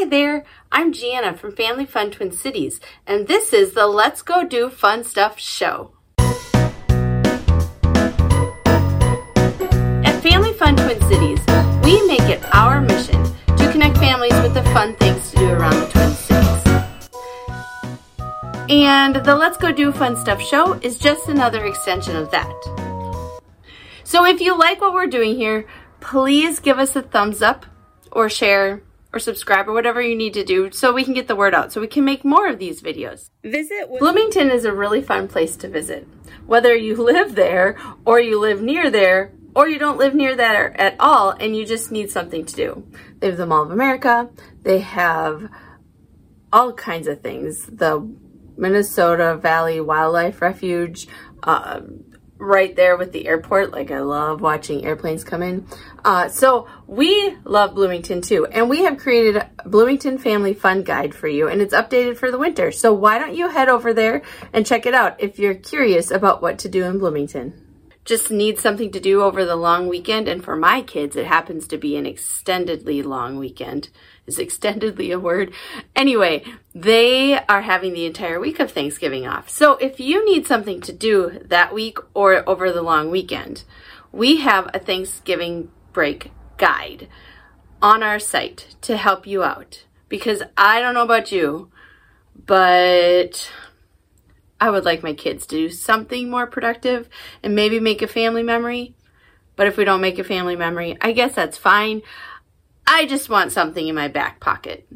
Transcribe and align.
Hi 0.00 0.06
there, 0.06 0.44
I'm 0.72 0.94
Gianna 0.94 1.36
from 1.36 1.54
Family 1.54 1.84
Fun 1.84 2.10
Twin 2.10 2.32
Cities, 2.32 2.80
and 3.06 3.28
this 3.28 3.52
is 3.52 3.74
the 3.74 3.86
Let's 3.86 4.22
Go 4.22 4.46
Do 4.46 4.70
Fun 4.70 5.04
Stuff 5.04 5.38
show. 5.38 5.92
At 10.06 10.22
Family 10.22 10.54
Fun 10.54 10.76
Twin 10.76 10.98
Cities, 11.02 11.40
we 11.84 12.00
make 12.06 12.30
it 12.30 12.42
our 12.54 12.80
mission 12.80 13.22
to 13.58 13.70
connect 13.70 13.98
families 13.98 14.32
with 14.40 14.54
the 14.54 14.62
fun 14.72 14.96
things 14.96 15.32
to 15.32 15.36
do 15.36 15.50
around 15.50 15.78
the 15.78 15.86
Twin 15.88 16.14
Cities. 16.14 16.64
And 18.70 19.16
the 19.16 19.36
Let's 19.36 19.58
Go 19.58 19.70
Do 19.70 19.92
Fun 19.92 20.16
Stuff 20.16 20.40
show 20.40 20.80
is 20.80 20.96
just 20.96 21.28
another 21.28 21.66
extension 21.66 22.16
of 22.16 22.30
that. 22.30 22.50
So 24.04 24.24
if 24.24 24.40
you 24.40 24.56
like 24.58 24.80
what 24.80 24.94
we're 24.94 25.08
doing 25.08 25.36
here, 25.36 25.66
please 26.00 26.58
give 26.58 26.78
us 26.78 26.96
a 26.96 27.02
thumbs 27.02 27.42
up 27.42 27.66
or 28.10 28.30
share 28.30 28.82
or 29.12 29.18
subscribe 29.18 29.68
or 29.68 29.72
whatever 29.72 30.00
you 30.00 30.14
need 30.14 30.34
to 30.34 30.44
do 30.44 30.70
so 30.70 30.92
we 30.92 31.04
can 31.04 31.14
get 31.14 31.28
the 31.28 31.36
word 31.36 31.54
out 31.54 31.72
so 31.72 31.80
we 31.80 31.86
can 31.86 32.04
make 32.04 32.24
more 32.24 32.48
of 32.48 32.58
these 32.58 32.82
videos. 32.82 33.30
Visit 33.42 33.88
Bloomington 33.98 34.50
is 34.50 34.64
a 34.64 34.72
really 34.72 35.02
fun 35.02 35.28
place 35.28 35.56
to 35.56 35.68
visit. 35.68 36.06
Whether 36.46 36.74
you 36.74 36.96
live 37.02 37.34
there 37.34 37.76
or 38.04 38.20
you 38.20 38.38
live 38.38 38.62
near 38.62 38.90
there 38.90 39.32
or 39.54 39.68
you 39.68 39.78
don't 39.78 39.98
live 39.98 40.14
near 40.14 40.36
that 40.36 40.78
at 40.78 40.96
all 41.00 41.30
and 41.30 41.56
you 41.56 41.66
just 41.66 41.90
need 41.90 42.10
something 42.10 42.44
to 42.44 42.54
do. 42.54 42.86
They 43.18 43.28
have 43.28 43.36
the 43.36 43.46
Mall 43.46 43.64
of 43.64 43.70
America. 43.70 44.30
They 44.62 44.78
have 44.80 45.48
all 46.52 46.72
kinds 46.72 47.08
of 47.08 47.20
things. 47.20 47.66
The 47.66 48.08
Minnesota 48.56 49.36
Valley 49.36 49.80
Wildlife 49.80 50.42
Refuge, 50.42 51.08
uh, 51.42 51.80
right 52.40 52.74
there 52.74 52.96
with 52.96 53.12
the 53.12 53.28
airport. 53.28 53.70
Like 53.70 53.90
I 53.90 54.00
love 54.00 54.40
watching 54.40 54.84
airplanes 54.84 55.22
come 55.22 55.42
in. 55.42 55.66
Uh, 56.04 56.28
so 56.28 56.66
we 56.86 57.36
love 57.44 57.74
Bloomington 57.74 58.22
too. 58.22 58.46
And 58.46 58.68
we 58.68 58.84
have 58.84 58.98
created 58.98 59.36
a 59.36 59.68
Bloomington 59.68 60.18
Family 60.18 60.54
Fun 60.54 60.82
Guide 60.82 61.14
for 61.14 61.28
you 61.28 61.48
and 61.48 61.60
it's 61.60 61.74
updated 61.74 62.16
for 62.16 62.30
the 62.30 62.38
winter. 62.38 62.72
So 62.72 62.92
why 62.92 63.18
don't 63.18 63.34
you 63.34 63.48
head 63.48 63.68
over 63.68 63.92
there 63.92 64.22
and 64.52 64.66
check 64.66 64.86
it 64.86 64.94
out 64.94 65.20
if 65.20 65.38
you're 65.38 65.54
curious 65.54 66.10
about 66.10 66.42
what 66.42 66.58
to 66.60 66.68
do 66.68 66.84
in 66.84 66.98
Bloomington 66.98 67.69
just 68.10 68.28
need 68.28 68.58
something 68.58 68.90
to 68.90 68.98
do 68.98 69.22
over 69.22 69.44
the 69.44 69.54
long 69.54 69.86
weekend. 69.86 70.26
And 70.26 70.42
for 70.42 70.56
my 70.56 70.82
kids, 70.82 71.14
it 71.14 71.26
happens 71.26 71.68
to 71.68 71.78
be 71.78 71.96
an 71.96 72.06
extendedly 72.06 73.04
long 73.04 73.38
weekend. 73.38 73.88
Is 74.26 74.38
extendedly 74.38 75.14
a 75.14 75.20
word? 75.20 75.54
Anyway, 75.94 76.44
they 76.74 77.38
are 77.46 77.62
having 77.62 77.92
the 77.92 78.06
entire 78.06 78.40
week 78.40 78.58
of 78.58 78.72
Thanksgiving 78.72 79.28
off. 79.28 79.48
So 79.48 79.76
if 79.76 80.00
you 80.00 80.24
need 80.24 80.44
something 80.44 80.80
to 80.80 80.92
do 80.92 81.38
that 81.44 81.72
week 81.72 81.98
or 82.12 82.46
over 82.48 82.72
the 82.72 82.82
long 82.82 83.12
weekend, 83.12 83.62
we 84.10 84.38
have 84.38 84.68
a 84.74 84.80
Thanksgiving 84.80 85.70
break 85.92 86.32
guide 86.56 87.06
on 87.80 88.02
our 88.02 88.18
site 88.18 88.74
to 88.80 88.96
help 88.96 89.24
you 89.24 89.44
out. 89.44 89.84
Because 90.08 90.42
I 90.56 90.80
don't 90.80 90.94
know 90.94 91.04
about 91.04 91.30
you, 91.30 91.70
but 92.44 93.52
I 94.60 94.70
would 94.70 94.84
like 94.84 95.02
my 95.02 95.14
kids 95.14 95.46
to 95.46 95.56
do 95.56 95.70
something 95.70 96.30
more 96.30 96.46
productive 96.46 97.08
and 97.42 97.54
maybe 97.54 97.80
make 97.80 98.02
a 98.02 98.06
family 98.06 98.42
memory. 98.42 98.94
But 99.56 99.66
if 99.66 99.76
we 99.76 99.84
don't 99.84 100.00
make 100.00 100.18
a 100.18 100.24
family 100.24 100.56
memory, 100.56 100.96
I 101.00 101.12
guess 101.12 101.34
that's 101.34 101.56
fine. 101.56 102.02
I 102.86 103.06
just 103.06 103.28
want 103.28 103.52
something 103.52 103.86
in 103.86 103.94
my 103.94 104.08
back 104.08 104.40
pocket. 104.40 104.86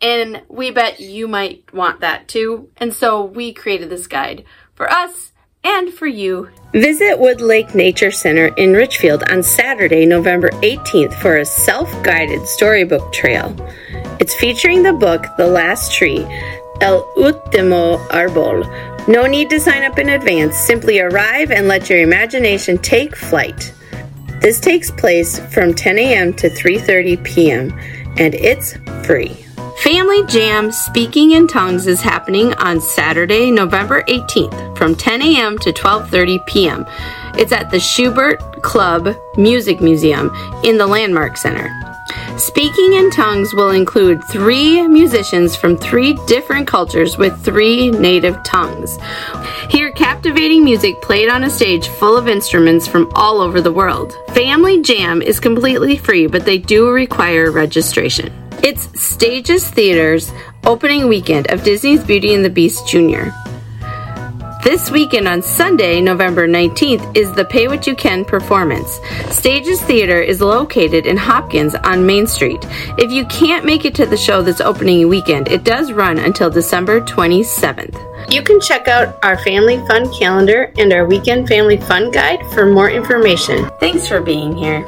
And 0.00 0.42
we 0.48 0.70
bet 0.70 1.00
you 1.00 1.26
might 1.26 1.72
want 1.72 2.00
that 2.00 2.28
too. 2.28 2.70
And 2.76 2.94
so 2.94 3.24
we 3.24 3.52
created 3.52 3.90
this 3.90 4.06
guide 4.06 4.44
for 4.74 4.90
us 4.90 5.32
and 5.64 5.92
for 5.92 6.06
you. 6.06 6.48
Visit 6.72 7.18
Wood 7.18 7.40
Lake 7.40 7.74
Nature 7.74 8.10
Center 8.10 8.48
in 8.56 8.74
Richfield 8.74 9.24
on 9.30 9.42
Saturday, 9.42 10.06
November 10.06 10.50
18th 10.62 11.14
for 11.14 11.38
a 11.38 11.44
self 11.44 11.90
guided 12.04 12.46
storybook 12.46 13.12
trail. 13.12 13.54
It's 14.20 14.34
featuring 14.34 14.82
the 14.82 14.92
book 14.92 15.24
The 15.36 15.46
Last 15.46 15.94
Tree, 15.94 16.24
El 16.80 17.02
Último 17.16 17.98
Árbol 18.08 18.97
no 19.08 19.26
need 19.26 19.50
to 19.50 19.58
sign 19.58 19.82
up 19.82 19.98
in 19.98 20.10
advance. 20.10 20.56
Simply 20.56 21.00
arrive 21.00 21.50
and 21.50 21.66
let 21.66 21.88
your 21.88 22.00
imagination 22.00 22.78
take 22.78 23.16
flight. 23.16 23.74
This 24.40 24.60
takes 24.60 24.90
place 24.90 25.40
from 25.52 25.74
10 25.74 25.98
a.m. 25.98 26.34
to 26.34 26.48
3:30 26.48 27.24
p.m. 27.24 27.72
and 28.18 28.34
it's 28.34 28.76
free. 29.04 29.44
Family 29.78 30.26
Jam 30.26 30.70
Speaking 30.70 31.32
in 31.32 31.46
Tongues 31.46 31.86
is 31.86 32.00
happening 32.00 32.52
on 32.54 32.80
Saturday, 32.80 33.50
November 33.50 34.02
18th 34.02 34.76
from 34.76 34.94
10 34.94 35.22
a.m. 35.22 35.58
to 35.58 35.72
12:30 35.72 36.46
p.m. 36.46 36.86
It's 37.34 37.52
at 37.52 37.70
the 37.70 37.80
Schubert 37.80 38.62
Club 38.62 39.16
Music 39.36 39.80
Museum 39.80 40.30
in 40.64 40.78
the 40.78 40.86
Landmark 40.86 41.36
Center. 41.36 41.70
Speaking 42.38 42.92
in 42.92 43.10
tongues 43.10 43.52
will 43.52 43.70
include 43.70 44.22
three 44.22 44.86
musicians 44.86 45.56
from 45.56 45.76
three 45.76 46.14
different 46.26 46.68
cultures 46.68 47.18
with 47.18 47.36
three 47.44 47.90
native 47.90 48.40
tongues. 48.44 48.96
Hear 49.70 49.90
captivating 49.90 50.62
music 50.62 51.02
played 51.02 51.28
on 51.30 51.42
a 51.42 51.50
stage 51.50 51.88
full 51.88 52.16
of 52.16 52.28
instruments 52.28 52.86
from 52.86 53.10
all 53.16 53.40
over 53.40 53.60
the 53.60 53.72
world. 53.72 54.16
Family 54.34 54.80
Jam 54.82 55.20
is 55.20 55.40
completely 55.40 55.96
free, 55.96 56.28
but 56.28 56.44
they 56.44 56.58
do 56.58 56.90
require 56.90 57.50
registration. 57.50 58.32
It's 58.62 58.88
Stages 59.00 59.68
Theater's 59.68 60.32
opening 60.64 61.08
weekend 61.08 61.50
of 61.50 61.64
Disney's 61.64 62.04
Beauty 62.04 62.34
and 62.34 62.44
the 62.44 62.50
Beast 62.50 62.86
Jr. 62.86 63.30
This 64.64 64.90
weekend 64.90 65.28
on 65.28 65.40
Sunday, 65.40 66.00
November 66.00 66.48
19th, 66.48 67.16
is 67.16 67.32
the 67.32 67.44
Pay 67.44 67.68
What 67.68 67.86
You 67.86 67.94
Can 67.94 68.24
performance. 68.24 68.98
Stages 69.30 69.80
Theater 69.82 70.20
is 70.20 70.40
located 70.40 71.06
in 71.06 71.16
Hopkins 71.16 71.76
on 71.76 72.04
Main 72.04 72.26
Street. 72.26 72.66
If 72.98 73.12
you 73.12 73.24
can't 73.26 73.64
make 73.64 73.84
it 73.84 73.94
to 73.94 74.04
the 74.04 74.16
show 74.16 74.42
this 74.42 74.60
opening 74.60 75.08
weekend, 75.08 75.46
it 75.48 75.62
does 75.62 75.92
run 75.92 76.18
until 76.18 76.50
December 76.50 77.00
27th. 77.00 78.32
You 78.32 78.42
can 78.42 78.60
check 78.60 78.88
out 78.88 79.16
our 79.22 79.38
family 79.38 79.78
fun 79.86 80.12
calendar 80.12 80.72
and 80.76 80.92
our 80.92 81.06
weekend 81.06 81.46
family 81.46 81.76
fun 81.76 82.10
guide 82.10 82.40
for 82.52 82.66
more 82.66 82.90
information. 82.90 83.70
Thanks 83.78 84.08
for 84.08 84.20
being 84.20 84.56
here. 84.56 84.84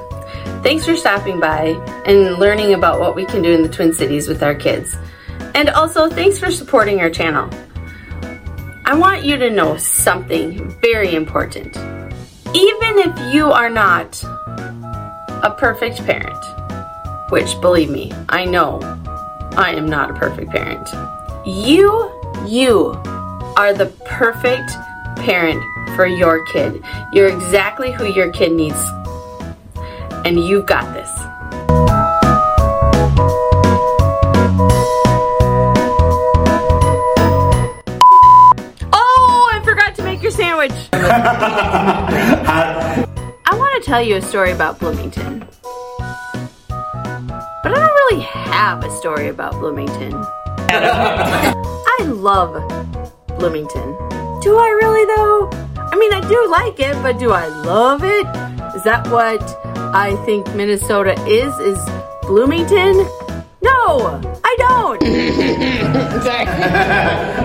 Thanks 0.64 0.84
for 0.84 0.96
stopping 0.96 1.38
by 1.38 1.68
and 2.06 2.38
learning 2.38 2.74
about 2.74 2.98
what 2.98 3.14
we 3.14 3.24
can 3.24 3.40
do 3.40 3.52
in 3.52 3.62
the 3.62 3.68
Twin 3.68 3.92
Cities 3.92 4.26
with 4.26 4.42
our 4.42 4.54
kids. 4.54 4.96
And 5.54 5.68
also, 5.70 6.10
thanks 6.10 6.38
for 6.40 6.50
supporting 6.50 7.00
our 7.00 7.10
channel. 7.10 7.48
I 8.90 8.94
want 8.94 9.24
you 9.24 9.36
to 9.36 9.50
know 9.50 9.76
something 9.76 10.68
very 10.80 11.14
important. 11.14 11.76
Even 11.76 12.98
if 12.98 13.32
you 13.32 13.52
are 13.52 13.70
not 13.70 14.20
a 14.24 15.54
perfect 15.56 16.04
parent, 16.04 16.44
which 17.30 17.60
believe 17.60 17.88
me, 17.88 18.10
I 18.28 18.46
know 18.46 18.80
I 19.56 19.74
am 19.76 19.86
not 19.86 20.10
a 20.10 20.14
perfect 20.14 20.50
parent, 20.50 20.88
you, 21.46 22.10
you 22.48 22.88
are 23.56 23.72
the 23.72 23.86
perfect 24.06 24.72
parent 25.18 25.62
for 25.94 26.06
your 26.06 26.44
kid. 26.46 26.82
You're 27.12 27.28
exactly 27.28 27.92
who 27.92 28.06
your 28.06 28.32
kid 28.32 28.50
needs, 28.50 28.84
and 30.24 30.36
you've 30.36 30.66
got 30.66 30.92
this. 30.94 31.19
I 41.42 43.06
want 43.52 43.82
to 43.82 43.88
tell 43.88 44.02
you 44.02 44.16
a 44.16 44.22
story 44.22 44.50
about 44.52 44.78
Bloomington. 44.78 45.40
But 46.68 46.68
I 46.68 47.72
don't 47.74 47.94
really 47.94 48.20
have 48.22 48.84
a 48.84 48.90
story 48.90 49.28
about 49.28 49.54
Bloomington. 49.54 50.12
I 50.70 51.54
love 52.02 52.52
Bloomington. 53.38 53.96
Do 54.40 54.58
I 54.58 54.68
really 54.82 55.06
though? 55.06 55.48
I 55.76 55.96
mean, 55.96 56.12
I 56.12 56.20
do 56.28 56.46
like 56.50 56.78
it, 56.78 56.94
but 57.02 57.18
do 57.18 57.32
I 57.32 57.46
love 57.46 58.04
it? 58.04 58.26
Is 58.76 58.84
that 58.84 59.06
what 59.08 59.42
I 59.94 60.14
think 60.26 60.46
Minnesota 60.54 61.14
is? 61.26 61.58
Is 61.60 61.78
Bloomington? 62.22 63.06
No, 63.62 64.20
I 64.44 64.56
don't. 64.58 65.02